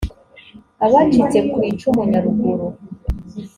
[0.85, 2.67] abacitse ku icumu nyaruguru